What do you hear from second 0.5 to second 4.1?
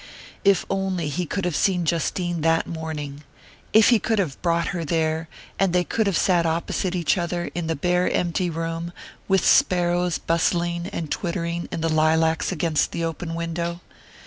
only he could have seen Justine that morning! If he